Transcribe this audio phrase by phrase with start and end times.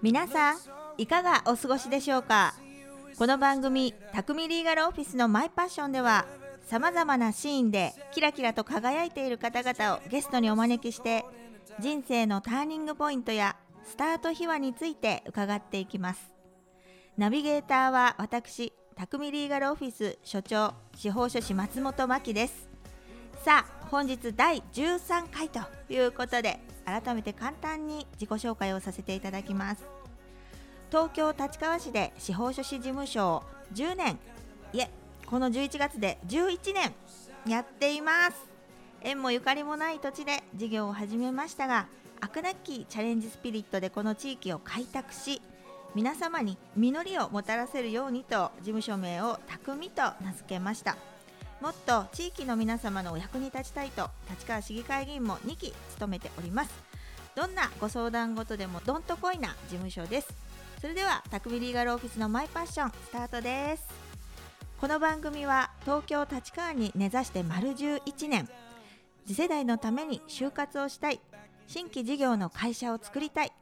[0.00, 0.58] 皆さん
[0.96, 2.54] いかがお過ごしでしょうか？
[3.18, 6.24] この番組「匠リーガルオフィスのマイパッション」では
[6.66, 11.26] さまざまなシーンでキラキラと輝いている方々をゲストにお招きして
[11.78, 16.32] 人生のターニングポイントやスタート秘話について伺っていきます。
[17.18, 22.70] ナビゲーターは私匠リーガルオフィス所長司法書士松本真希です。
[23.44, 26.60] さあ本日第13回ということで
[27.00, 29.84] 改めて簡単に自己紹介をさせていただきます。
[30.90, 33.42] 東京立川市で司法書士事務所を
[33.72, 34.18] 10年
[34.74, 34.90] いえ
[35.26, 36.92] この11月で11年
[37.46, 38.52] やっています。
[39.00, 41.88] 縁もゆかりもない土地で事業を始めましたが
[42.20, 45.42] 飽くなきチャレンジスピリットでこの地域を開拓し
[45.94, 50.96] 皆様に実りをもたらせるようにと事務所名を匠と名付けました。
[51.62, 56.74] もっと地域の皆様のお役に立ちたいと立川市議会議員も2期務めております。
[57.36, 60.34] どんなご相談事でもどんとこいな事務所です。
[60.80, 63.84] それでは匠リーガルオフィスのマイパッションスタートです。
[64.80, 68.48] この番組は東京立川に根ざして丸11年。
[69.24, 71.20] 次世代のために就活をしたい。
[71.68, 73.52] 新規事業の会社を作りたい。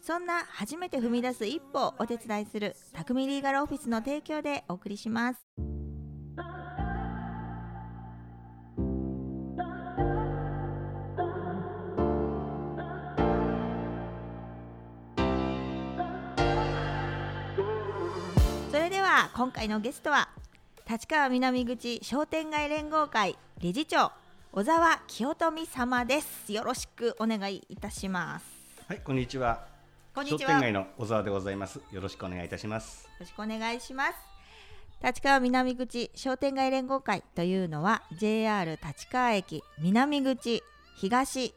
[0.00, 5.75] そんな初めて踏み出す一歩をお手伝いする匠リーガルオフィスの提供でお送りします。
[19.16, 20.28] それでは今回のゲストは
[20.86, 24.12] 立川南口商店街連合会理事長
[24.52, 28.44] 小沢清富様ですよろしくお願いいたします
[28.86, 29.68] はい、こんにちは。
[30.14, 31.80] こんにちは商店街の小沢でございます。
[31.90, 33.04] よろしくお願いいたします。
[33.04, 34.14] よろしくお願いします
[35.02, 40.62] 立川南口商店街連合会というのは JR 立川駅南口
[40.98, 41.54] 東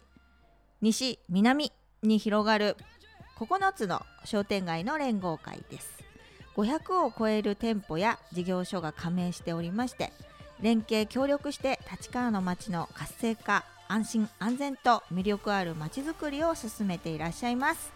[0.82, 1.74] 西南
[2.04, 2.78] に広がる
[3.38, 6.09] 9つの商店街の連合会です
[6.56, 10.12] 500を超える店舗や事業所が加盟しておりまして
[10.62, 17.92] 連携協力して立川の街の活性化安心安全と魅力ある街づくりを進めていらっしゃいます。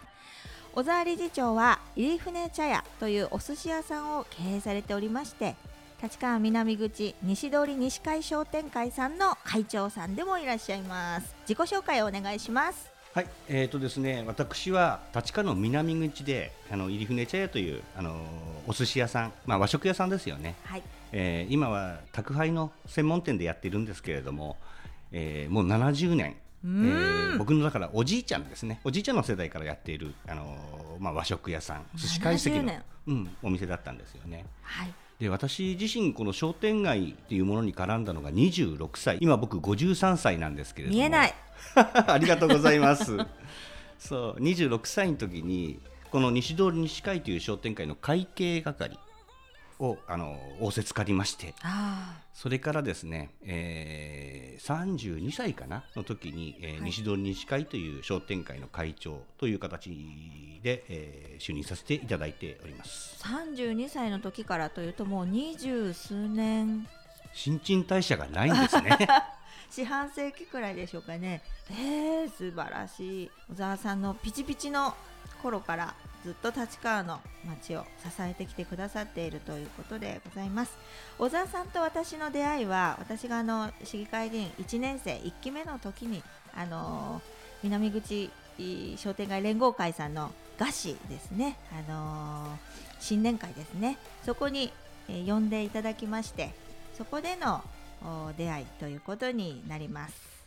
[0.74, 5.54] 小沢理事長は入船茶屋というお寿司屋さんを経営されておりまして
[6.02, 11.36] 立川南口西通り西海商店会さんの会長さんでもいらっしゃいます。
[11.48, 12.93] 自己紹介をお願いします。
[13.14, 18.16] はい、えーとですね、私は立川の南口で、あの入船茶屋というあの
[18.66, 20.56] お寿司屋さん、まあ和食屋さんですよね。
[20.64, 20.82] はい
[21.12, 24.56] えー今は宅配の専門店でやっているんですけれども、
[25.12, 26.34] えーもう70年。
[26.64, 34.44] えー僕のだからおじいちゃんですねおじいちゃんの世代からやっている、あのまあ、和食屋さん寿司会席70の年、うん、お店だったんですよね。
[34.62, 39.18] はいで私自身この商店街っていうものに絡んだのが26歳。
[39.20, 40.98] 今僕53歳なんですけれども。
[40.98, 41.34] 見えない。
[41.74, 43.16] ありがとうございます。
[43.98, 45.80] そう26歳の時に
[46.10, 48.98] この西通り西会という商店会の会計係
[49.78, 56.82] をあの仰せつかりましてあそれからですね、えー、32歳かなの時に、えーはい。
[56.82, 59.90] 西通り西会という商店会の会長という形
[60.62, 63.16] で、えー就任させていただいております。
[63.22, 66.86] ー32歳の時からというともう二十数年。
[67.32, 68.96] 新陳代謝がないんですね。
[69.70, 71.42] 四半世紀くらいでしょうかね。
[71.70, 73.30] えー、素晴らしい。
[73.50, 74.94] 小沢さんのピチピチの
[75.42, 80.72] 頃からずっと立川の街を支えてきてくださっているということでございます。
[81.18, 86.22] 小沢さんと私の出会いは私があの市議会議員1年生1期目の時に
[86.54, 87.20] あの
[87.62, 88.30] 南口
[88.96, 91.58] 商店街連合会さんの餓死ですね。
[91.88, 92.58] あの
[93.00, 93.98] 新年会ですね。
[94.24, 94.72] そこに、
[95.08, 96.54] えー呼んでいただきまして
[96.96, 97.62] そこでの
[98.38, 100.43] 出会いということになります。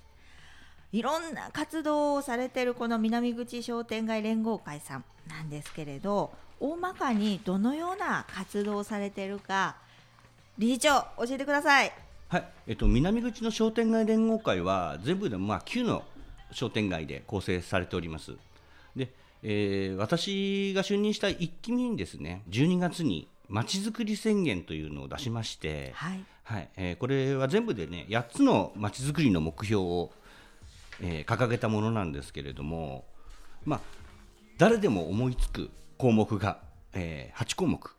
[0.92, 9.76] いろんな活動をされているこの南口商店街連合会さんなんですけれど大まかにどのような活動をされているか
[10.58, 11.94] 理事長教えてください。
[12.30, 16.04] はい、えっと、南口の商店街連合会は全部でまあ9の
[16.52, 18.34] 商店街で構成されております。
[18.96, 19.14] で、
[19.44, 26.26] えー私が就任した1期目にですね、12月にまちづくり宣言というのを出しまして、はい。
[26.44, 30.12] はい、えーこれは全部でね8つのまちづくりの目標を、
[31.02, 33.06] えー掲げたものなんですけれども、
[33.66, 33.80] まあ
[34.58, 36.60] 誰でも思いつく項目が、
[36.94, 37.96] えー8項目。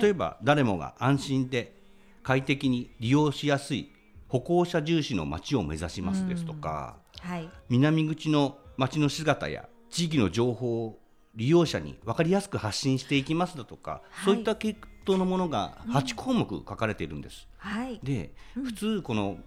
[0.00, 1.74] 例えば、誰もが安心で
[2.22, 3.92] 快適に利用しやすい
[4.28, 7.48] 歩行者重視の街を目指しますですとか、はい。
[7.68, 10.98] 南口の街の姿や地域の情報を
[11.34, 14.24] 利用者に分かりやすく発信していきますだとか、はい。
[14.24, 17.48] そういった系統のものが8項目書かれているんです。
[17.58, 17.98] はい。
[18.02, 19.38] で、普通この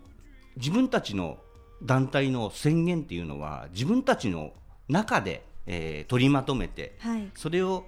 [0.57, 1.37] 自分たちの
[1.83, 4.53] 団体の宣言っていうのは自分たちの
[4.87, 7.31] 中でえー取りまとめてはい。
[7.35, 7.85] それを、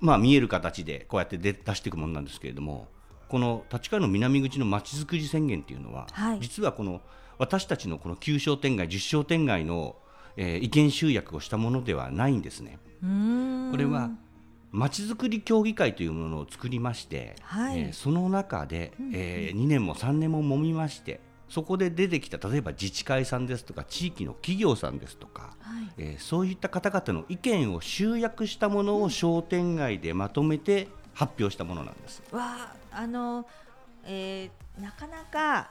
[0.00, 2.88] まあ、見える形でこうやって出出していくものなんですけれども
[3.28, 6.40] この立川の南口のまちづくり宣言っていうのは、はい。
[6.40, 7.00] 実はこの
[7.38, 9.96] 私たちのこの9商店街10商店街の、
[10.36, 12.78] えー意見集約をしたものではないんですね。
[13.70, 14.10] これは
[14.70, 17.78] まちづくり協議会というものを作りまして、はい。
[17.80, 32.22] えーその中で、え2年も3年も揉みましてそこで出てきた例えば自治会さんですとか地域の企業さんですとか、はいえーそういった方々の意見を集約したものを商店街でまとめて発表したものなんです。
[32.32, 33.46] わああの、
[34.04, 35.70] えーなかなか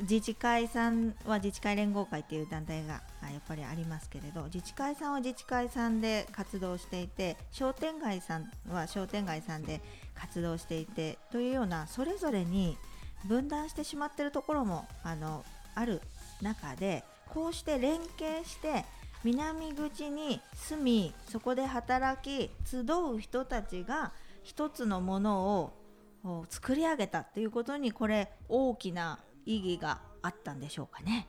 [0.00, 9.80] 自治会さんは自治会連合会っていう団体があやっぱりありますけれど自治会さんは自治会さんで活動していて商店街さんは商店街さんで
[10.14, 12.76] 活動していてというようなそれぞれに
[13.24, 15.44] 分断してしまっているところもあの
[15.74, 16.00] ある
[16.42, 18.84] 中でこうして連携して
[19.24, 24.12] 南口に住みそこで働き集う人たちが
[24.42, 25.78] 一つのものを
[26.24, 31.28] を作り上げたっていうことにこれ大きな意義があったんでしょうかね。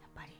[0.00, 0.32] やっぱり。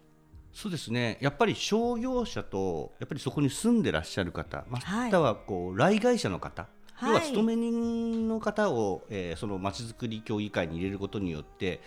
[0.52, 1.18] そうですね。
[1.20, 5.10] やっぱり商業者とやっぱりそこに住んでらっしゃる方まはい。
[5.10, 6.68] たはこう来街者の方、
[6.98, 7.10] はい。
[7.10, 11.80] 要は勤め人の方を、えーそのまちづくり協議会に入れることによって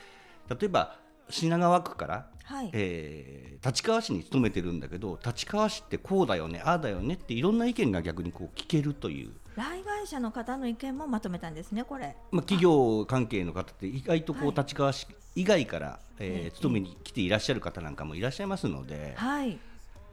[0.49, 0.95] 例えば
[1.29, 12.15] 品川区から、はい、えー立川市に勤めてるんだけど立川市ってこうだよねああだよねっていろんな意見が逆にこう聞けるという、来街者の方の意見もまとめたんですねこれ。
[12.31, 14.55] まあ、企業関係の方って意外とこうはい。
[14.55, 19.59] 立川市以外から、えええー勤めに来ていらっしゃる方なんかもいらっしゃいますので、はい。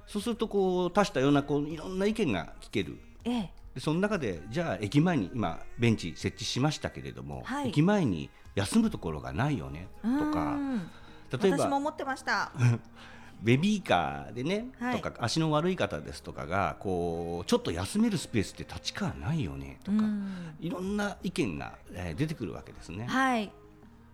[0.07, 2.99] そうするとこう多種多様なこういろんな意見が聞ける。
[3.25, 7.69] ええでその中でじゃあ駅前に今ベンチ設置しましたけれども、はい。
[7.69, 10.57] 駅前に休むところがないよねとか。
[10.57, 10.91] ん。
[11.31, 12.51] 例えば私も思ってました。
[13.41, 14.97] ベビーカーでね、はい。
[15.01, 20.57] とか足の悪い方ですとかがこうちょっと休めるスペースって立川ないよねとか、うん。
[20.59, 23.07] いろんな意見が、えー出てくるわけですね。
[23.07, 23.53] はい。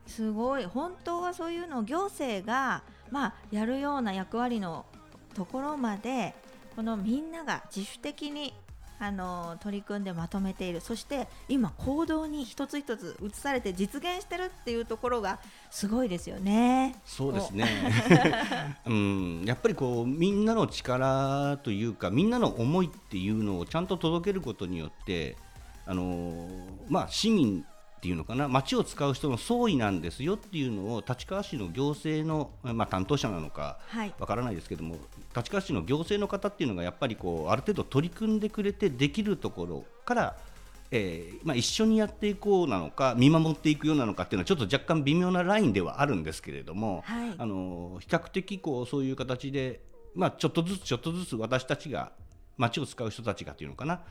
[0.06, 0.66] すごい。
[0.66, 4.84] 本当はそういうのを行政が、まあ、やるような役割の
[5.32, 6.34] ところまで
[6.76, 8.52] このみんなが自主的に
[8.98, 16.96] あの取り組んでまとめているそして今行動に一つ一つ移されて実現してるっていうところがすごいですよね。
[17.04, 17.66] そうですね。
[18.86, 25.36] うん、やっぱりこうみんなの力というか、みんなの思いっていうのをちゃんと届けることによって、
[25.86, 26.48] あのー
[26.88, 27.64] まあ市民
[28.04, 34.14] っていうのかな、町を使う人の総意なんですよっていうのを立川市の行政のまあ担当者なのかはい。
[34.18, 34.98] わからないですけども、
[35.34, 40.36] 立川市の行政の方っていうのがやっぱりこうある程度取り組んでくれてできるところから。
[40.90, 47.34] えーまあ、一緒にやっていこうなのか見守っていくようなのかっていうのはちょっと若干微妙なラインではあるんですけれども、はい。
[47.36, 49.80] あの比較的こうそういう形で、
[50.14, 52.12] まあ、ちょっとずつちょっとずつ私たちが
[52.58, 54.02] 街を使う人たちがっていうのかな。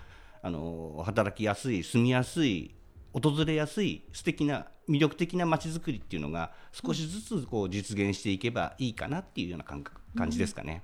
[0.42, 2.76] あの働きやすい住みやすい
[3.14, 10.84] 訪れやすい素敵な魅力的な街づくりっていうのが少しずつこう実現していけばいいかなっていうような感覚感じですかね。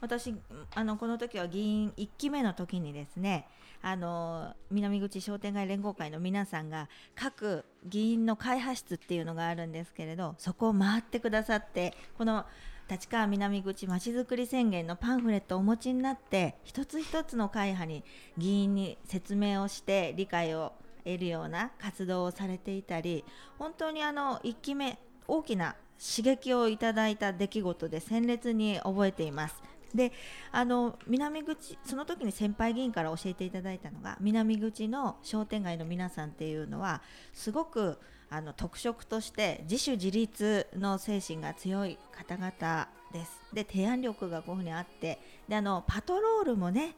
[0.00, 0.34] 私
[0.74, 3.46] あのこの時は議員1期目の時にですね
[3.82, 12.46] あの南口商店街連合会の皆さんが各議員の会派室っていうのがあるんですけれどそこを回ってくださってこの
[12.90, 18.02] 立川南口まちづくり宣言のパンフレットをお持ちになって一つ一つの会派に
[18.36, 20.72] 議員に説明をして理解を
[21.04, 23.24] 得るような活動をされていたり
[23.58, 29.62] 本当にあの1期目大きな刺激をいただいた出来事で鮮烈に覚えています。
[29.94, 30.12] で
[30.52, 37.02] あの南口その時に先輩議員から教えていただいたのが南口の商店街の皆さんっていうのは
[37.32, 37.98] すごく
[38.30, 43.40] あの特色として自主自立の精神が強い方々です。
[43.52, 46.94] で提案力がこういうふうにあってであのパトロールもね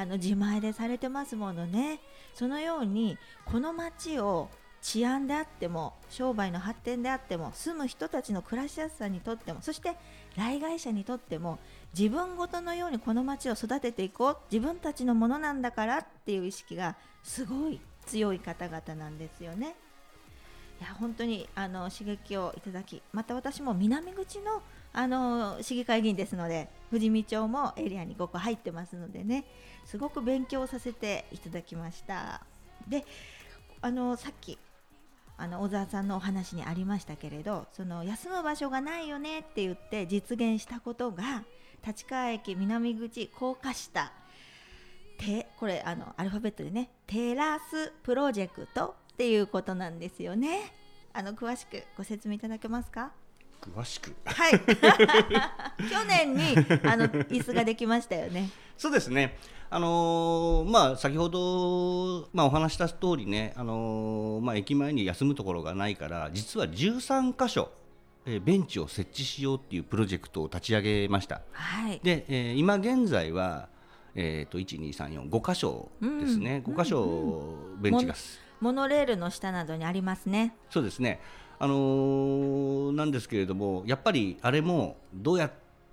[0.00, 2.00] あの自前でされてますものね。
[2.34, 4.48] そのようにこの町を
[4.80, 9.94] 治安であっても商売の発展であっても住む人たちの暮らしやすさにとってもそして
[10.36, 11.58] 来街者にとっても
[11.96, 14.36] 自分ごとのようにこの町を育てていこう。
[14.50, 19.76] 自分たちのものなんだからっていう意識がすごい強い方々なんですよね。
[20.80, 29.44] いや本当にあの刺激をいただきまた私も南口のあの市議会議員ですので富士見町もエリアに5個入ってますのでね。
[29.84, 32.42] すごく勉強させていただきました。
[32.88, 33.04] で
[33.82, 34.58] あのさっき
[35.36, 41.44] あの小沢さんのお話にありましたけれどその休む場所がないよねって言って実現したことが
[41.86, 44.12] 立川駅南口高架下
[45.16, 50.72] てこれあのアルファベットでねテラスプロジェクトっていうことなんですよね
[51.14, 53.12] あの詳しくご説明いただけますか？
[53.60, 54.14] 詳しく。
[54.24, 54.52] はい。
[55.88, 58.50] 去年にあの椅子ができましたよね。
[58.76, 59.36] そうですね。
[59.72, 67.70] あのーまあ、先ほど、まあ、お話した通りね、あのーまあ、駅前に休むところがないから実は13箇所、
[68.26, 71.42] えーベンチを設置しようっていうプロジェクトを立ち上げました。
[71.52, 72.00] はい。
[72.02, 73.68] で、えー今現在は、
[74.16, 80.56] えー、と12345箇所ですね、5箇所ベンチがす、モノレールの下などにありますね。
[80.68, 81.20] そうですね、
[81.60, 85.50] あのーなんですけれどもやっぱりあれもどうやっ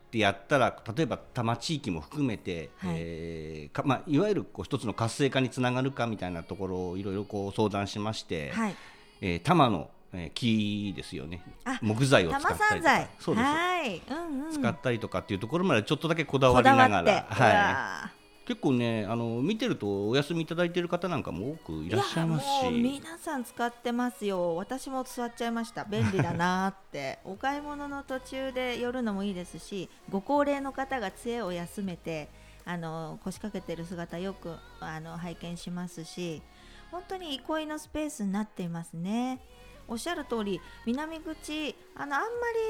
[0.09, 2.95] てやったら例えば多摩地域も含めて、はい。
[2.97, 8.75] えーかまあ、いわゆるこう一つの活性化につながるかみたいなところをいろいろこう相談しまして、はい。
[9.19, 11.43] えー多摩の、えー木ですよね。
[11.65, 13.07] あ木材を使玉ったりとか。
[13.19, 13.45] そうです。
[13.45, 18.16] はい、うんうん、使ったりとかっていうところまでちょっとだけこだわりながら、うはわい、
[18.47, 22.71] 結構ねあの見てるとお休みいただいている方なんかも多くいらっしゃいますし。
[22.71, 24.55] 皆さん使ってますよ。
[24.55, 25.83] 私も座っちゃいました。
[25.83, 27.19] 便利だなって。
[27.25, 32.29] お買い物の途中で寄るのもいいですしご高齢の方が杖を休めて
[32.63, 36.41] あの腰掛けてる姿よくあの拝見しますし。
[36.89, 39.41] 本当に憩いのスペースになっていますね。
[39.89, 42.27] おっしゃる通り南口あのあんま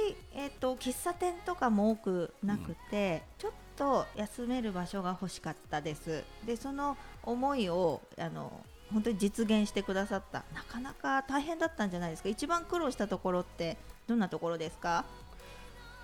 [0.10, 6.24] り、えっと喫茶店とかも多くなくて、ちょっと休める場所が欲しかったです。
[6.46, 8.52] でその思いをあの
[8.92, 10.44] 本当に実現してくださった。
[10.54, 12.30] なかなか大変だったんじゃないですか。
[12.30, 15.06] 一番苦労したところってどんなところですか？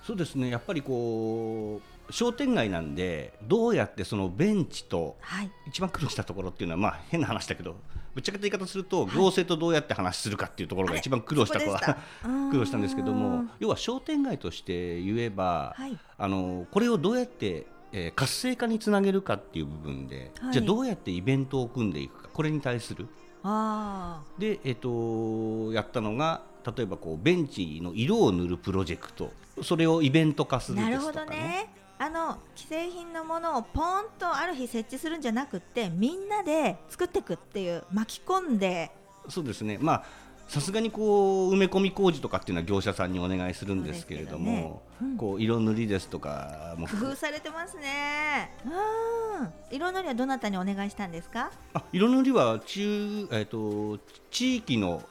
[0.06, 0.50] そうですね。
[0.50, 5.51] やっぱりこう商店街なんでどうやってそのベンチとはい。
[5.68, 7.75] 一番苦労したところっていうのはまあ変な話だけど
[8.13, 9.15] ぶっちゃけた言い方するとはい。
[9.15, 11.98] 行政とどうやって話するかっていうところが一番苦労したとは
[12.51, 15.98] 苦労したんですけどうもん要は商店街として言えば、はい。
[16.17, 20.53] あのこれをどうやって、えー活性化につなげるかっていう部分で、はい。
[20.53, 23.08] じゃあどうやってイベントを組んでいくかこれに対する。
[23.43, 26.41] あで、えっとやったのが
[26.75, 29.32] 例えばこうベンチの色を塗るプロジェクト。
[29.62, 31.25] それをイベント化するですとかね。
[31.25, 38.91] どねあの既製品のものをポーンとある日設置するんじゃなくってみんなで作っていくっていう巻き込んで。
[39.29, 39.77] そうですね。
[39.79, 40.03] まあ
[40.50, 44.81] さすがにこう埋め込み工事とかっていうのは業者さんにお願いするんですけれども、ね。
[45.01, 45.17] うん。
[45.17, 48.51] こう色塗りですとかも工夫されてますね。
[48.65, 49.53] うん。
[49.72, 51.51] 色塗りはどなたにお願いしたんですか？
[51.74, 53.98] あ色塗りは中、えっと
[54.29, 55.01] 地域の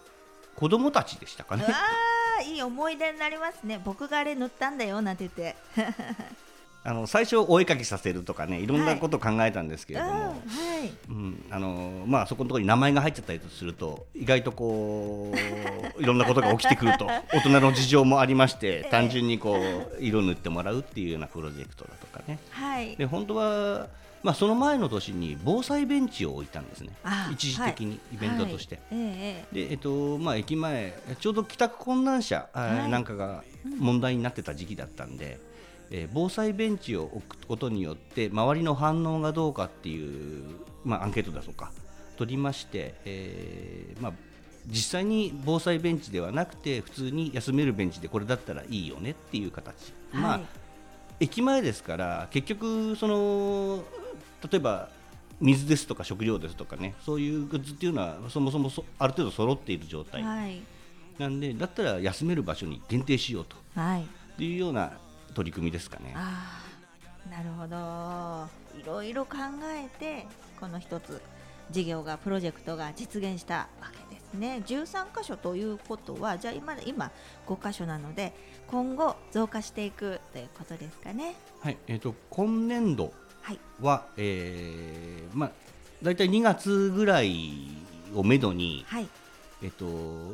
[0.57, 1.65] 子供たちでしたかね。
[2.45, 3.81] いい思い出になりますね。
[3.83, 5.57] 僕があれ塗ったんだよなんて言って
[6.85, 8.67] あの最初お絵かきさせるとかねい。
[8.67, 10.93] ろんなことを考えたんですけれども、うんはい。
[11.09, 11.45] うん。
[11.51, 15.37] あのまあ、そこのところに名前が入っちゃったりすると意外とこう
[16.03, 17.07] いろんなことが起きてくると。
[17.07, 19.59] 大人の事情もありまして単純にこ
[19.97, 22.39] う色塗ってもらうっていうようなプロジェクトだとかね。
[22.51, 22.97] はい。
[22.97, 23.87] で本当は、
[24.25, 26.91] まあ、その前の年に防災ベンチを置いたんですね。
[27.05, 28.81] あ一時的にイベントとして。
[29.53, 32.91] でえっとまあ、駅前ちょうど帰宅困難者、はい。
[32.91, 33.45] なんかが
[33.79, 35.39] 問題になってた時期だったんで、
[35.93, 40.45] えー防災ベンチを置くことによって周りの反応がどうかっていう、
[40.85, 41.71] まあ、アンケートだとか
[42.17, 44.13] 取りまして、えーまあ、
[44.67, 50.63] 実際に防災ベンチではなくて普通に休めるベンチでこれだったらいいよねっていう形、まあはい
[51.23, 53.85] 駅前ですから結局その
[54.51, 54.89] 例えば
[55.41, 60.23] 水ですとか食料ですとかねそういうグッズっていうのはそもそもそある程度揃っている状態。
[60.23, 60.61] はい。
[61.19, 63.57] なんでだったら休める場所に限定しようと。
[63.75, 64.07] はい。
[64.39, 64.99] いうような
[65.35, 66.15] 取り組みですかね。
[67.31, 68.81] なるほど。
[68.81, 70.27] いろいろ考えて
[70.61, 71.21] この一つ
[71.71, 74.63] 事業がプロジェクトが実現したわけですね。
[74.67, 77.11] 13箇所ということはじゃあ今今
[77.47, 78.33] 5箇所なので
[78.67, 81.35] 今後増加していくということですかね。
[81.61, 83.13] はいえー、と今年度
[83.43, 83.59] はい。
[83.81, 85.51] は、えーまあ、
[86.03, 87.69] 大体2月ぐらい
[88.15, 89.09] をめどに、はい。
[89.63, 89.87] えっと、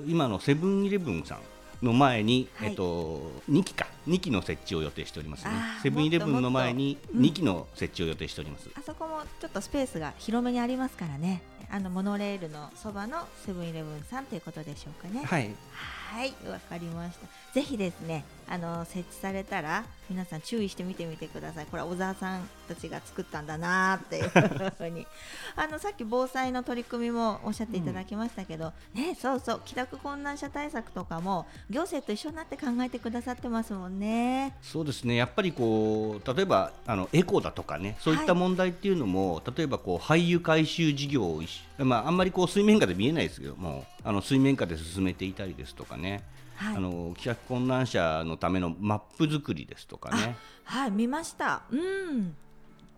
[0.06, 1.38] 今のセブンイレブンさん
[1.82, 2.70] の前に、はい。
[2.70, 3.20] えっと、
[3.50, 3.86] 2期か。
[4.08, 5.50] 2期の設置を予定しておりますね。
[5.82, 7.14] セブンイレブンの前にもっと。
[7.14, 11.42] もっと2期の設置を予定しております、あそこもちょっとスペースが広めにありますからね。
[11.70, 15.22] あのモノレールのそばのセブンイレブンさんということでしょうかね。
[15.24, 15.50] はい
[16.08, 17.26] はい、わかりました。
[17.52, 21.66] ぜひですね、あの設置されたら皆さん注意して見てみてください。
[21.66, 25.06] これは小沢さんたちが作ったんだなーっていう ふうに。
[25.54, 34.56] あのさっき防災の取り組みもおっしゃっていただきましたけど、ね、そうそう、帰宅困難者対策とかも行政と一緒になって考えてくださってますもんね。
[34.62, 41.42] そうですねやっぱりこう例えばあのエコだとかねそういった問題っていうのも、例えばこう廃油回収事業を
[41.78, 46.24] まあ、あんまりこう水面下で見えないですけどもあの水面下で進めていたりですとかね、
[46.56, 46.76] はい。
[46.76, 50.36] あの帰宅困難者のためのマップ作りですとかね。
[50.64, 51.62] はい、見ました。
[51.70, 52.34] うん。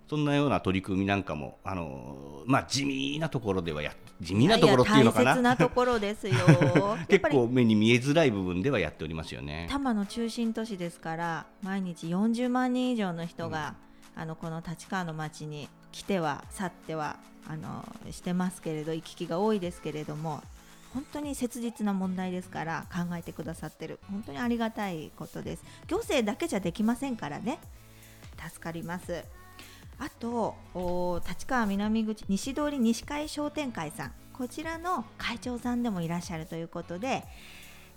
[0.08, 5.32] そんなような取り組みなんかも、あのまあ、地味なところではや地味なところっていうのかな。
[5.32, 6.34] 大切なところですよ。
[7.08, 9.66] 結構目に見えづらい部分ではやっておりますよね。
[9.68, 13.76] 多摩の中心都市ですから毎日40万人以上の人が、
[14.16, 17.16] うん、あのこの立川の町に来ては去っては
[17.48, 20.42] あのしてますけれど行き来が多いですけれども
[20.94, 24.00] 本当に切実な問題ですから考えてくださってる。
[24.10, 25.64] 本当にありがたいことです。
[25.86, 27.60] 行政だけじゃできませんからね。
[28.50, 29.24] 助かります。
[29.98, 30.56] あと
[31.28, 34.12] 立川南口西通り西海商店会さん。
[34.32, 37.24] こちらの会長さんでもいらっしゃるということで、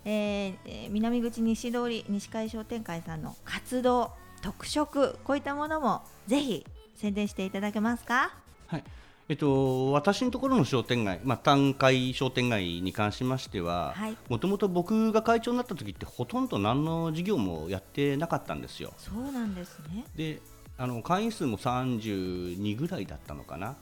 [0.06, 6.66] えー、南口西通り西海商店会さんの活動特色こういったものもぜひ
[7.04, 8.34] 宣伝していただけますか？
[8.68, 8.84] はい
[9.28, 13.94] えっと、私のところの商店街、まあ、単会商店街に関しましては
[14.30, 18.94] もともと僕が会長になった時ってほとんど何の事業もやってなかったんですよ。
[18.98, 20.42] そうなんですねで
[20.78, 23.76] あの会員数も32ぐらいだったのかな。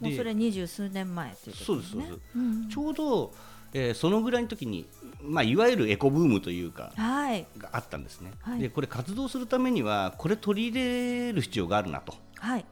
[0.00, 2.04] もうそれ二十数年前ということですね。
[2.08, 3.34] そうです、うん、ちょうど、
[3.72, 4.86] えー、そのぐらいの時に、
[5.22, 12.14] まあ、いわゆるエコブームというか、はい、があったんですね、はい、でこれ活動するためにはこれ取り入れる必要があるなと。
[12.38, 12.64] はい、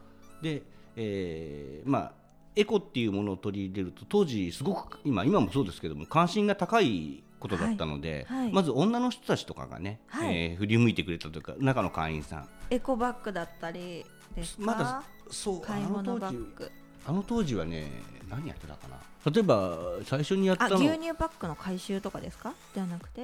[0.43, 0.63] で、
[0.97, 2.13] えー、まあ
[2.57, 8.39] エコっていうものを取り入れると当時すごく今今もそうですけども関心が高いことだったので、はい。
[8.41, 12.49] はい、まず女の人たちとかがね、はい、えー、振り向いてくれたというか中の会員さん。
[12.71, 14.65] エコバッグだったりですか？
[14.65, 16.73] まだそう買い物バッグ
[17.09, 17.91] あの当時はね
[18.29, 18.99] 何やってたかな？
[19.33, 20.77] 例えば最初にやったの。
[20.77, 22.53] 牛乳パックの回収とかですか？
[22.75, 23.23] ではなくて？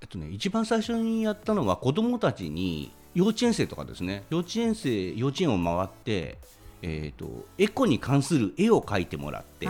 [0.00, 4.24] えっとね一番最初にやったのは子どもたちに幼稚園生とかですね。
[4.30, 6.38] 幼稚園生幼稚園を回って
[6.82, 9.68] えーと、エコに関する絵を描いてもらって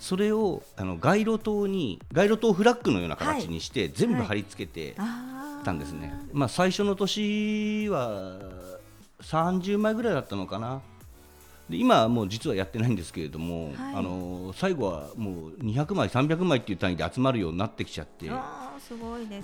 [0.00, 4.96] それをあの街路灯に街路灯フラッグのような形にして、全部貼り付けて
[5.64, 8.32] たんですね、はい、まあ、最初の年は
[9.22, 10.82] 30枚ぐらいだったのかな
[11.68, 18.30] で今はもう実はやってないんですけれども、はい、あの最後はもう200枚300枚っていう単位で集まるようになってきちゃって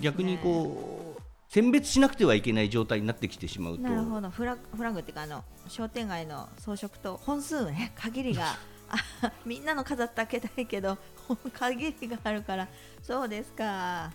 [0.01, 3.83] 逆にこう選別しなくてはいけない状態になってきてしまうと。
[3.83, 4.29] なるほど。
[4.29, 8.55] フラフラグっていうかあの商店街の装飾と本数ね限りが
[9.21, 10.97] あみんなの飾って開けたいけど
[11.53, 12.67] 限りがあるから
[13.01, 14.11] そうですか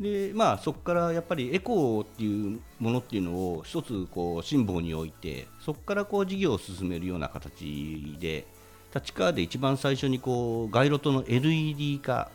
[0.00, 8.46] でまあそこからやっぱりエコーっていうものっていうのを一つこう辛抱に置いてそこからこう事業を進めるような形で
[8.94, 12.30] 立川で一番最初にこう街路灯の LED 化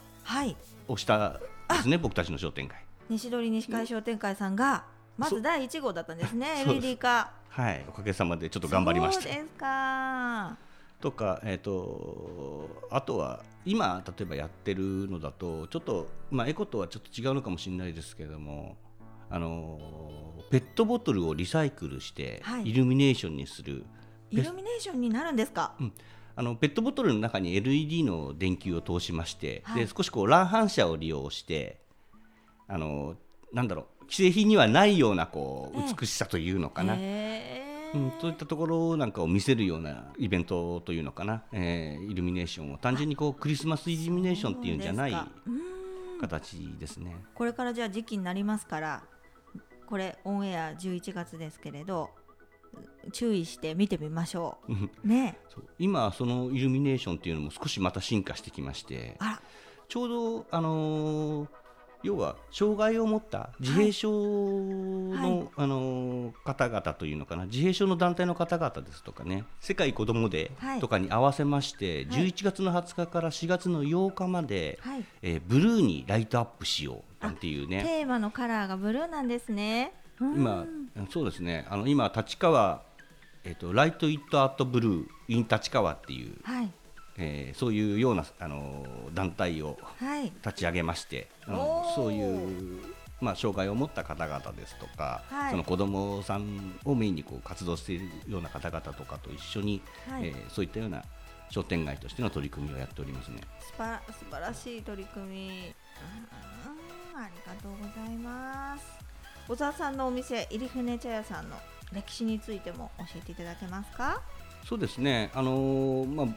[0.87, 1.39] をした
[1.69, 2.77] ですね、はい、僕たちの商店街
[3.09, 4.85] 西通西海商店会さんが
[5.17, 7.31] まず第1号だったんですね LED 化。
[7.49, 7.83] はい。
[7.89, 9.23] おかげさまでちょっと頑張りました。
[9.23, 10.66] そうですか
[11.01, 18.77] とか、えーと、あとは今例えばやってるのだとちょっと、まあ、エコとはちょっと違うのかもしれないですけれども
[19.29, 19.79] あの
[20.49, 23.85] ペットボトルをリサイクルしてイルミネーションにする、
[24.31, 25.93] イルミネーションになるんですか、うん、
[26.35, 31.81] あのペットボトルの中に LED の電球を通しまして、はい、で少しこう乱反射を利用して
[32.67, 33.15] あの
[33.51, 36.97] なんだろう既製品にはないようなこう美しさというのかな、え。
[37.55, 37.56] ー、
[37.93, 45.15] うん、そういったところなんかを見せるようなイベントというのかな、えー、イルミネーションを単純にこうクリスマスイルミネーションっていうんじゃない
[46.19, 47.15] 形ですね。
[47.33, 49.03] これからじゃあ時期になりますから
[49.85, 52.09] これオンエア11月ですけれど
[53.13, 55.07] 注意して見てみましょう。
[55.07, 55.37] ね、
[55.79, 59.17] 今そのイルミネーションっていうのも少しまた進化してきまして
[59.87, 61.47] ちょうどあのー
[62.03, 67.45] 要は障害を持った自閉症のはい、あの方々というのかな。
[67.45, 69.45] 自閉症の団体の方々ですとかね。
[69.59, 77.83] 世界子どもデーとかに合わせまして、はい、11月の20日から4月の8日まで、はい、えー、ブルーにライトアップしようなんていうね。
[77.83, 79.93] テーマのカラーがブルーなんですね。
[80.19, 80.65] 今
[81.11, 81.65] そうですね。
[81.69, 82.83] あの今立川
[83.43, 86.71] えっ、ー、とライト・イット・アット・ブルー・イン・立川っていう、はい、
[87.17, 89.77] えー、そういうようなあの団体を
[90.45, 92.79] 立ち上げまして、はい、そういう、
[93.21, 101.03] まあ、障害を持った方々ですとか、はい、その子どもさんをメインにこう活動しているような方々とかと一緒に、はい、えー、そういったような
[101.49, 103.41] 商店街としての取り組みをやっておりますね。
[103.61, 105.75] すば素晴らしい取り組み。
[107.15, 108.85] ありがとうございます。
[109.47, 111.55] 小沢さんのお店入船茶屋さんの
[111.93, 114.21] 歴史についても教えていただけますか？
[114.65, 115.31] そうですね。
[115.33, 116.27] あのー、まあ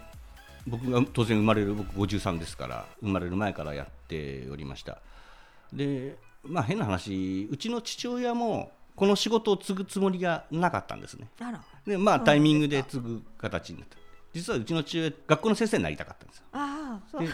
[0.67, 4.99] 僕が当然生まれる僕53ですから生まれる前からやっておりました。
[5.73, 11.29] でまあ変な話うちの父親もこの仕事を継ぐつもりがなかったんですね。
[11.87, 13.97] でまあタイミングで継ぐ形になった。
[14.33, 17.27] 実はうちの父親学校の先生になりたかったんですあそう。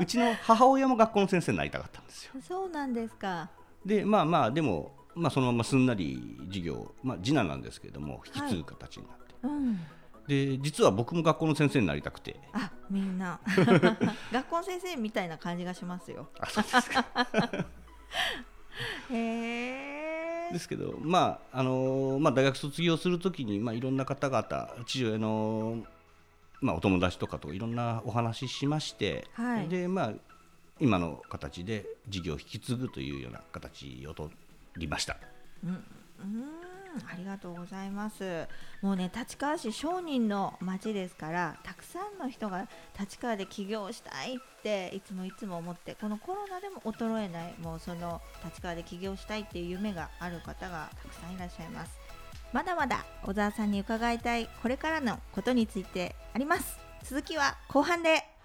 [0.00, 2.32] うちの母親も学校の先生になりたかったんですよ。
[2.40, 3.48] そうなんですか。
[3.86, 9.80] でまあまあでも、まあ、そのまますんなり授業、まあ、次男なんですけれども引き継ぐ形になって、うん
[10.28, 12.38] で実は僕も学校の先生になりたくて。
[12.52, 13.40] あみんな。
[14.30, 16.28] 学校の先生みたいな感じがしますよ。
[16.38, 17.06] あそうですか。
[19.10, 19.16] へ
[20.50, 25.84] えですけど、まああのまあ、大学卒業するときに、まあ、いろんな方々父親の、
[26.60, 29.68] まあ、お友達とかといろんなお話ししまして、はい。
[29.68, 30.12] でまあ、
[30.78, 34.30] 今の形で事業を引き継ぐというような形を取
[34.76, 35.16] りました。
[35.64, 35.84] うん
[37.10, 38.48] ありがとうございます。
[38.82, 51.92] もうね立川市商人の町ですからたくさんの人が立川で起業したいっていつもいつも思ってこのコロナでも衰えないもうその立川で起業したいっていう夢がある方がたくさんいらっしゃいます。
[52.52, 56.78] まだまだ小沢さんに伺いたいこれからのことについてあります。
[57.04, 58.37] 続きは後半で。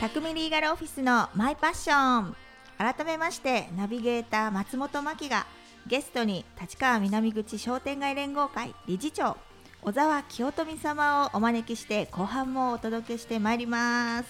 [0.00, 2.34] 匠リーガルオフィスのマイパッション。
[2.78, 5.46] 改めましてナビゲーター松本真希が
[5.86, 9.36] ゲストに立川南口商店街連合会理事長
[9.82, 14.28] 小沢清富様をお招きして後半もお届けしてまいります。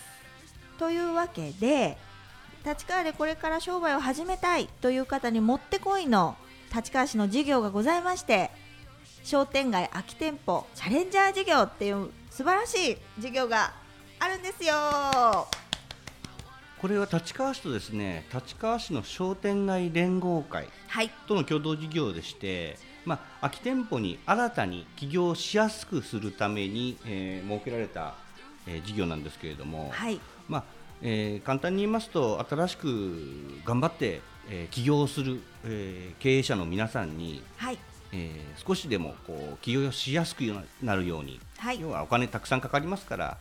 [0.81, 1.97] というわけで
[2.67, 6.35] 立川でこれから商売を始めたいという方にもってこいの
[6.75, 8.51] 立川市の事業がございまして
[9.23, 13.79] 商店街空き店舗チャレンジャー事業っていう素晴らしい事業が
[14.21, 14.75] あるんですよ。
[16.79, 21.11] これは立川市とですね立川市の商店街連合会はい。
[21.27, 28.15] との共同事業でして、まあ、空き店舗に新たに起業しやすくするために、えー設けられた、
[28.67, 30.21] えー事業なんですけれども、はい。
[30.49, 30.65] まあ
[31.03, 37.79] えー簡単に言いますと新しく頑張って、えー起業する、えー経営者の皆さんに、はい。
[38.13, 40.41] えー少しでもこう起業しやすく
[40.83, 41.81] なるように、はい。
[41.81, 43.37] 要はお金たくさんかかりますから、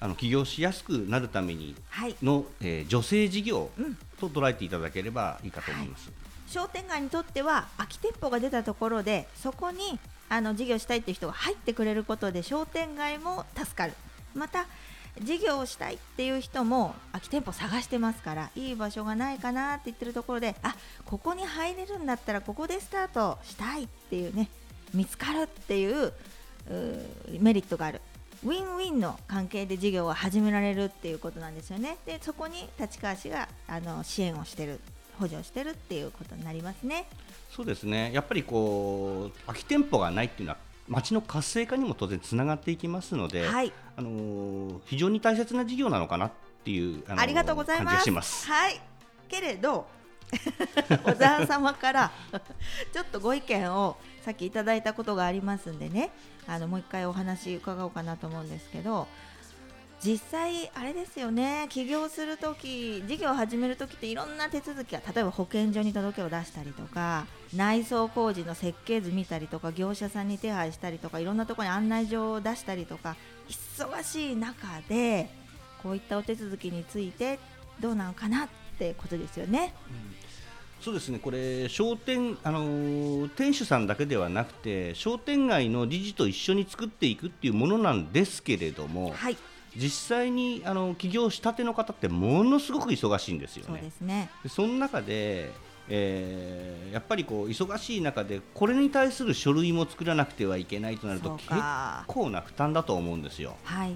[0.00, 2.16] あの起業しやすくなるためにはい。
[2.22, 3.96] の、えー女性事業うん。
[4.18, 6.10] と捉えていただければいいかと思います。
[6.48, 13.94] 商店街にとっては空き店舗が出たところでそこにあの事業したいっていう人が入ってくれることで商店街も助かる。
[14.34, 14.66] また
[15.22, 24.48] 事業をしたいっていう人も空き店舗探してますからいい場所がないかなって言ってるところであここに入れるんだったらここでスタートしたいっていうね
[24.94, 26.12] 見つかるっていう
[27.40, 28.00] メリットがある
[28.44, 31.98] ウィンウィンの関係で事業を始められるっていうことなんですよね。
[32.06, 34.80] でそこに立川市があの支援をしてる
[35.18, 37.06] 補助をしてるっていうことになりますね。
[37.50, 38.10] そうですね。
[38.14, 43.72] やっぱりこう空き店舗がないっていうのは町の活性化にも当然つながっていきますので、はい。
[43.96, 46.30] あのー非常に大切な事業なのかなっ
[46.64, 48.46] ていう、あのーありがとうござい感じますがします。
[48.46, 48.80] はい。
[49.28, 49.86] けれど
[51.04, 52.10] 小沢様から
[52.92, 56.10] ちょっとご意見をさっきいただいたことがありますんでね。
[56.46, 59.06] あのもう一回お話伺おうかなと思うんですけど。
[60.02, 61.66] 実際あれですよね。
[61.68, 73.16] 起業するとき事業を始めるときっていろんな手続きが例えば保健所に届けを出したりとか内装工事の設計図見たりとか業者さんに手配したりとかいろんなところに案内状を出したりとか
[73.76, 75.28] 忙しい中で
[75.82, 77.38] こういったお手続きについて
[77.78, 78.48] どうなのかなっ
[78.80, 79.72] てことですよね。
[80.80, 89.36] そうですねこれ商店、あのー店主さんだけではなくて商店街の理事と一緒に作っていくっていうものなんですけれどもはい、
[89.76, 93.82] 実際にあの起業したての方ってものすごく忙しいんですよそうね。
[93.82, 94.30] ですね。
[94.42, 95.50] でその中で、
[95.90, 102.04] えーやっぱりこう忙しい中でこれに対する書類も作らなくてはいけないとなると結か。
[102.08, 103.54] 構な負担だと思うんですよ。
[103.64, 103.94] はい、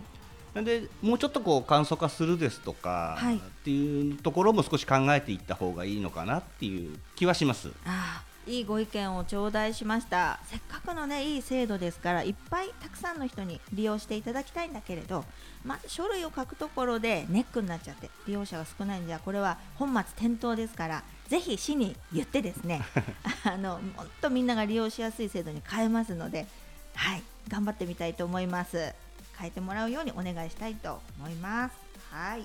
[0.62, 3.36] でもうちょっとこう簡素化するですとか、はい。
[3.36, 7.68] っていうところも少し考えていった方がいいのかなっていう気はします。
[7.84, 10.38] ああいいご意見を頂戴しました。
[10.44, 15.24] せっかくのねいい制度ですからいっぱいたくさんの人に利用していただきたいんだけれど
[15.64, 22.82] まず書類を書くところでネックになっちゃって利用者が少ないんじゃこれは本末転倒ですからぜひ市に言ってですね
[23.44, 26.46] あのもっとみんなが利用しやすい制度に変えますので
[26.94, 28.94] はい頑張ってみたいと思います
[29.38, 31.74] 変えてもらうようにお願いしたいと思います
[32.10, 32.44] はい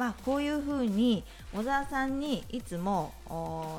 [0.00, 3.12] まあ、こういうふうに小沢さんにいつも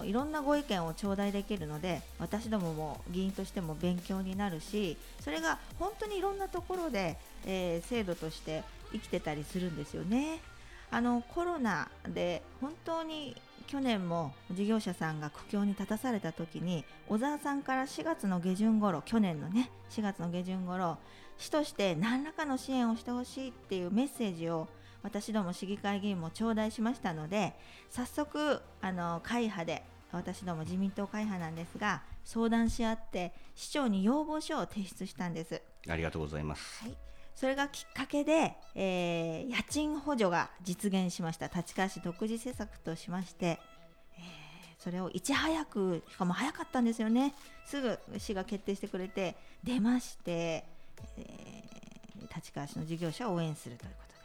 [0.05, 10.39] いろんなご意見を頂戴できるので私どもも議員としても勉強になるしそれが本当にいろんなところで、えー制度として生きてたりするんですよね。
[10.91, 20.97] あのコロナで本当に去年も事業者さんが苦境に立たされた時に小沢さんから4月の下旬頃去年のね4月の下旬頃
[21.41, 24.67] 市として何らかの支援をしてほしいっていうメッセージを
[25.01, 27.55] 私ども市議会議員も頂戴しましたので
[27.89, 35.61] 早速あの会派で私ども自民党会派なんですが相談し合って市長に要望書を提出したんです。
[35.89, 36.83] ありがとうございます。
[36.83, 36.95] はい、
[37.33, 43.59] それがきっかけで、えー家賃補助が実現しました立川市独自施策としまして、
[44.15, 44.21] えー
[44.77, 50.65] それをいち早くしかも早かったんですよねすぐ市が決定してくれて出まして、
[51.17, 51.41] えー
[52.33, 54.21] 立川市の事業者を応援するということで。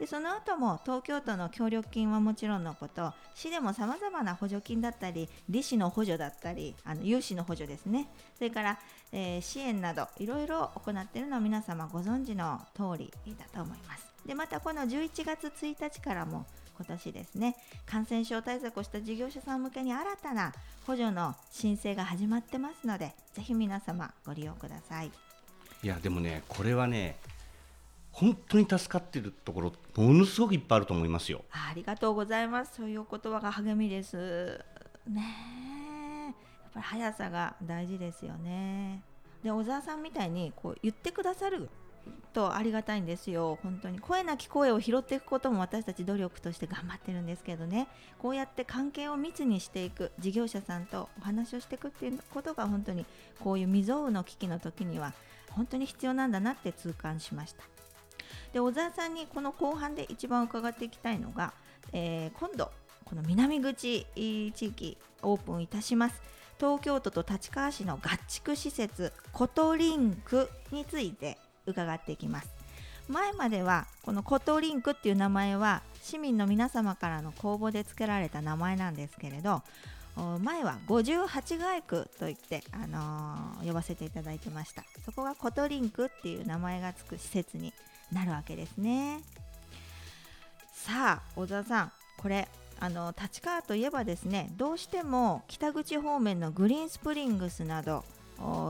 [0.00, 8.08] でその後も東京都の協力金はもちろんのこと市でもさまざまな補助金だったり利子の補助だったりあの融資の補助ですね。
[8.36, 8.78] それから、
[9.12, 14.12] えー支援などいろいろ行っているのは皆様ご存知の通りだと思います。
[14.26, 17.56] でまたこの11月1日からも今年ですね
[17.86, 20.52] 感染症対策をした事業者さん向けに新たな
[20.86, 25.31] 補助の申請が始まってますのでぜひ皆様ご利用ください。
[25.82, 27.16] いやでもねこれはね
[28.12, 31.44] 本当に助かってるところものすごくいっぱいあると思いますよ。
[31.50, 32.74] ありがとうございます。
[32.76, 34.62] そういう言葉が励みです。
[35.08, 36.30] ね、や
[36.68, 39.02] っぱり速さが大事ですよね。
[39.42, 41.68] で、小沢さんみたいにこう言ってくださる
[42.32, 43.58] とありがたいんですよ。
[43.62, 47.88] 本当に声なき声を拾っていくことも私たち努力として頑張ってるんですけどね。
[48.18, 53.06] こうやって関係を密にしていく事業者さんとお話をしていくっていうことが本当に
[53.40, 55.14] こういう未曾有の危機の時には
[55.52, 57.64] 本当に必要なんだなって痛感しました。
[58.52, 61.54] で小沢さんにこの後半で一番伺っていきたいのが、
[61.92, 62.70] えー今度
[63.12, 66.22] この南口地域オープンいたします
[66.58, 71.36] 東京都と立川市の合築施設コトリンクについて
[71.66, 72.48] 伺っていきます
[73.08, 79.62] 前まではこのコトリンクっていう名前は市民の皆様からの公募で付けられた名前なんですけれど
[80.42, 84.84] 前は58街区といって、あのー呼ばせていただいてました。
[85.04, 87.72] そこがコトリンクっていう名前がつく施設に
[88.10, 89.22] なるわけですね。
[90.72, 92.48] さあ小沢さんこれ
[92.80, 98.04] あの立川といえばですねどうしても北口方面のグリーンスプリングスなど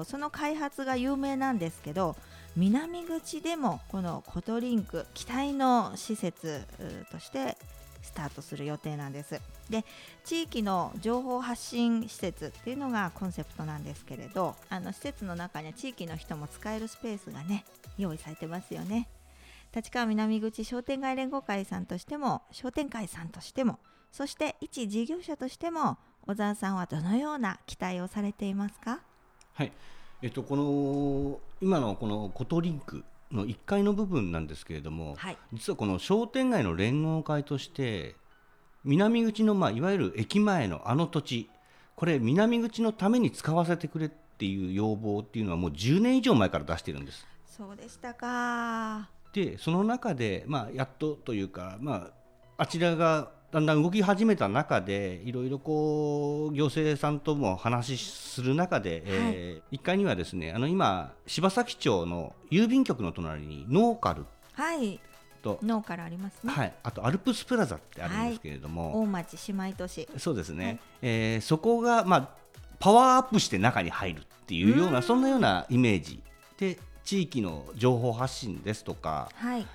[0.05, 2.14] その開発が有名なんですけど
[2.55, 6.62] 南口でもこのコトリンク期待の施設
[7.11, 7.57] として
[8.02, 9.40] スタートする予定なんです。
[9.70, 9.84] で
[10.24, 17.64] 地域の情報発信施設っていうのがコンセプトなんですけれどあの施設の中には地域の人も使えるスペースがね
[17.96, 19.08] 用意されてますよね。
[19.74, 23.78] 立川南口商店街連合会さんとしても商店会さんとしても
[24.10, 29.00] そして一事業者としても小沢さんはどのような期待をされていますか？
[29.54, 29.72] はい。
[30.20, 38.16] えっと、この今のこのコトリンクの1階の部分なんですけれども、はい実はこの商店街の連合会として
[38.84, 41.50] 南口の、まあ、いわゆる駅前のあの土地
[41.94, 47.26] これ南口のために使わせてくれっていう要望っていうのはもう10年以上前から出してるんです。
[47.46, 52.10] そうでしたかでその中で、まあ、やっとというか、ま
[52.58, 64.24] あ、あちらがだんだん動き始めた中でいろいろこう行政さんとも話しする中で、えー1階にはですねあの今柴崎町の郵便局の隣にノーカル。
[64.54, 64.98] はい。
[65.42, 70.08] と、脳からありますね、はい、あとアルプスプラザってあるんですけれども、大町姉妹都市。
[70.16, 70.78] そうですね、はい。
[71.02, 72.28] えーそこが、まあ、
[72.78, 75.02] パワーアップして中に入るっていうようなん。
[75.02, 76.22] そんなようなイメージ。
[76.58, 79.28] で地域の情報発信ですとか。
[79.34, 79.66] はい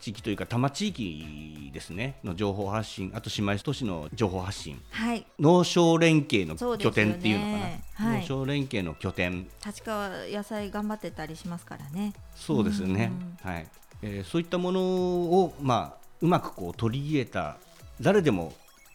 [0.00, 4.80] 地域というか多摩地域ですねの情報発信あと姉妹都市の情報発信。
[4.90, 5.26] はい。
[5.38, 7.50] 農商連携の拠点っていうのか
[8.04, 8.20] な、はい。
[8.20, 9.46] 農商連携の拠点。
[9.64, 12.12] 立川野菜頑張ってたりしますからね。
[12.34, 13.10] そうですね、
[13.42, 13.68] はい。
[14.02, 17.56] えーそういったものを、まあ、うまくこう取り入れた
[18.00, 18.52] 誰でも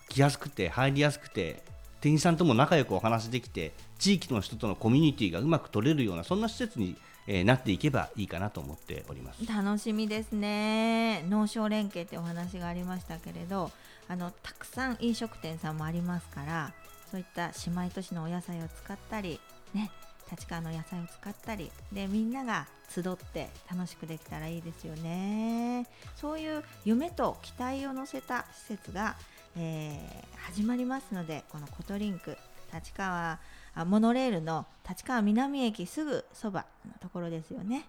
[0.09, 1.63] 来やすくて入りやすくて
[2.01, 6.95] 店員さんとも仲良くお話できて地域の人とのコミュニティがうまく取れるようなそんな施設に、
[7.27, 9.45] えーなっていけばいいかなと思っております。
[9.45, 13.71] 楽しみですね農商連携ってお話がありましたけれど
[14.07, 16.73] あのたくさん飲食店さんもありますから
[17.09, 19.39] そういった姉妹都市のお野菜を使ったり
[19.73, 19.91] ね
[20.31, 23.03] 立川の野菜を使ったりでみんなが集っ
[23.33, 29.15] て楽しくできたらいいですよねそういう夢と期待を乗せた施設が、
[29.57, 32.35] えー始まりますのでこのコトリンク
[32.73, 33.37] 立川
[33.73, 37.87] あモノレールの立川南駅すぐそばのところですよね。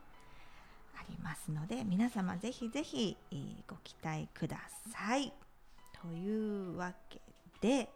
[0.96, 3.16] ありますので皆様ぜひぜひ
[3.66, 4.58] ご期待くだ
[4.92, 5.32] さい。
[6.00, 7.20] というわけ
[7.60, 7.88] で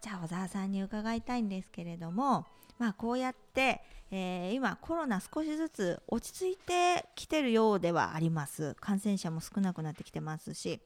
[0.00, 2.46] じゃあ小沢さんに伺いたいんですけれども
[2.78, 8.74] まあこうやって、えー今コロナ少しずつ落ち着いてきてるようではあります。
[8.80, 10.80] 感染者も少なくなってきてますし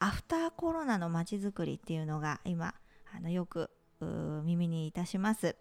[0.00, 2.74] アフターコロナのまちづくりっていうのが今
[3.14, 3.70] あのよく
[4.44, 5.56] 耳にいたします。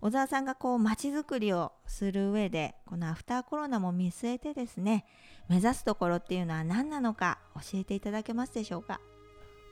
[0.00, 5.06] 小沢さんがこう街づくりをする上でこのアフターコロナも見据えてですね
[5.48, 9.00] 目指すところっていうのは何なのか教えていただけますでしょうか？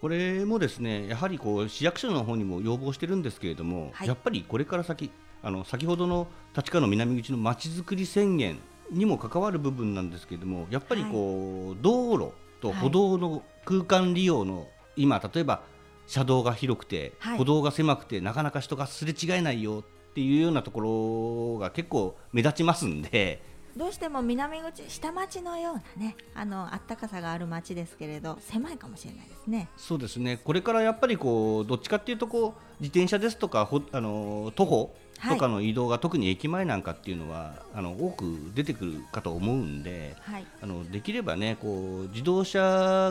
[0.00, 4.09] これもですねやはりこう市役所の方にも要望してるんですけれども、はい。
[4.09, 5.11] やっぱりこれから先
[5.42, 8.59] あの先ほどの立川の南口のまちづくり宣言
[8.90, 15.62] にも関わる部分なんですけれどもやっぱりこう、はい、道路と歩道の空間利用の、今例えば
[16.06, 23.42] 車道が広くて、はい、歩道が狭くてなかなか人がすれ違えないよっていうようなところが結構目立ちますんで。
[23.76, 29.68] どうしても南口下町のようなねあのあったかさがある町ですけれど狭いかもしれないですね。
[29.76, 30.36] そうですね。
[30.36, 34.94] これからやっぱりこうどっちかっていうとこう自転車ですとかほあの徒歩
[35.29, 42.61] とかの移動が、はい、特に駅前なんかっていうのはあの多く出てくるかと思うんで、はい、あのできればねこう自動車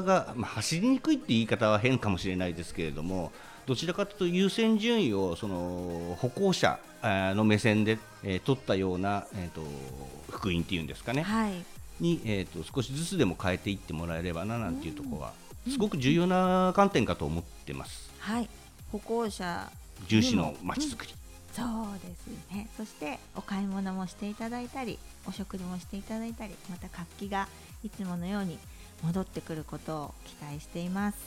[0.06, 3.32] が、まあ、走りにくいって言い方は変かもしれないですけれども
[3.66, 9.62] どちらかというと優先順位をその歩行者の目線で、えー、取ったような、えーと、
[10.30, 11.54] 福音っていうんですかね、はい、
[12.00, 15.34] に、えーと、少しずつでも変えていってもらえればななんていうところは、
[15.70, 18.12] すごく重要な観点かと思ってます。
[18.20, 18.50] はい、
[18.92, 19.70] 歩行者。
[20.08, 21.18] 重視のまちづくり、うん、
[21.56, 22.68] そうですね。
[22.76, 27.48] そしてお買い物もしていただいたりお食事もしていただいたりまた活気が
[27.84, 28.58] いつものように
[29.04, 31.18] 戻ってくることを期待しています。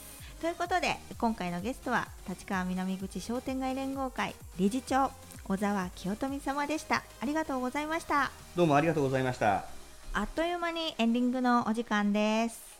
[0.41, 5.11] ということで今回のゲストは立川南口商店街連合会理事長
[5.45, 7.03] 小沢清富様でした。
[7.21, 8.29] ありがとうございました。
[8.55, 9.65] どうもありがとうございました。
[10.13, 12.77] あっという間にエンディングのお時間です。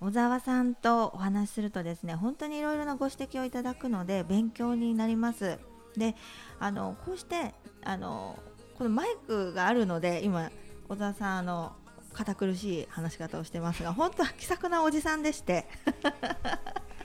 [0.00, 5.58] 小沢さんとお話しするとですね本当にいろいろなご指摘をいただくので勉強になります
[5.96, 6.14] で
[6.58, 8.38] あのこうしてあの
[8.76, 10.50] このマイクがあるので今
[10.88, 11.72] 小沢さんあの
[12.12, 15.66] 堅苦しい話し方をしてますが 本当は気さくなおじさんでして。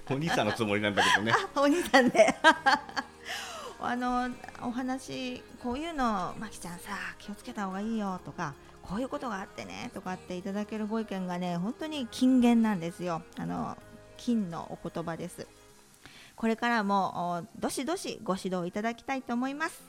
[0.10, 1.34] お兄さんのつもりなんだけどね。
[1.56, 2.36] お兄さんで。
[3.80, 4.30] あの
[4.62, 13.22] お話こういうのまきちゃんさ気をつけた方がいいよとかこういうことがあってねとかっていただけるご意見がね本当に金言なんですよ。
[13.38, 13.78] あの
[14.18, 15.48] 金のお言葉です
[16.36, 19.82] これからもどしどしご指導いただきたいと思います。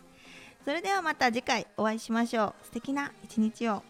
[0.65, 2.65] それではまた次回お会いしましょう。
[2.65, 3.83] 素敵な一日を。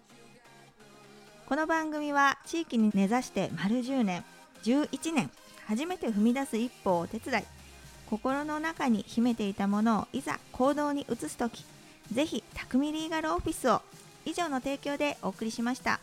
[1.46, 4.24] この番組は地域に根ざして丸10年
[4.62, 5.30] 11年
[5.66, 7.44] 初めて踏み出す一歩をお手伝い。
[8.08, 11.64] 心の中に秘めていたものをいざ行動に移す時
[12.12, 13.82] ぜひ匠リーガルオフィスを。
[14.26, 16.00] 以上の提供でお送りしました。